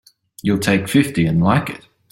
You'll 0.41 0.57
take 0.57 0.87
fifty 0.87 1.27
and 1.27 1.43
like 1.43 1.69
it! 1.69 1.87